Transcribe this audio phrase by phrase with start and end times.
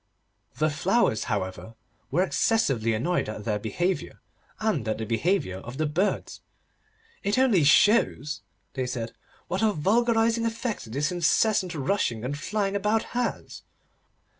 [0.55, 1.75] The Flowers, however,
[2.09, 4.19] were excessively annoyed at their behaviour,
[4.59, 6.41] and at the behaviour of the birds.
[7.21, 8.41] 'It only shows,'
[8.73, 9.11] they said,
[9.47, 13.61] 'what a vulgarising effect this incessant rushing and flying about has.